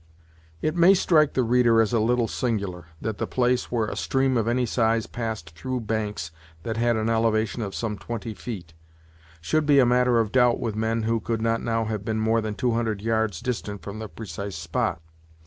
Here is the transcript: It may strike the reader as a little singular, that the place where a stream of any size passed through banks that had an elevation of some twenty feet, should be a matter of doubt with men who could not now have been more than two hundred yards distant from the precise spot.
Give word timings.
It 0.63 0.75
may 0.75 0.95
strike 0.95 1.33
the 1.35 1.43
reader 1.43 1.79
as 1.79 1.93
a 1.93 1.99
little 1.99 2.27
singular, 2.27 2.87
that 3.01 3.19
the 3.19 3.27
place 3.27 3.71
where 3.71 3.85
a 3.85 3.95
stream 3.95 4.35
of 4.35 4.47
any 4.47 4.65
size 4.65 5.05
passed 5.05 5.51
through 5.51 5.81
banks 5.81 6.31
that 6.63 6.75
had 6.75 6.95
an 6.97 7.07
elevation 7.07 7.61
of 7.61 7.75
some 7.75 7.99
twenty 7.99 8.33
feet, 8.33 8.73
should 9.41 9.67
be 9.67 9.77
a 9.77 9.85
matter 9.85 10.19
of 10.19 10.31
doubt 10.31 10.59
with 10.59 10.75
men 10.75 11.03
who 11.03 11.19
could 11.19 11.39
not 11.43 11.61
now 11.61 11.85
have 11.85 12.03
been 12.03 12.19
more 12.19 12.41
than 12.41 12.55
two 12.55 12.71
hundred 12.71 12.99
yards 13.03 13.41
distant 13.41 13.83
from 13.83 13.99
the 13.99 14.09
precise 14.09 14.55
spot. 14.55 15.03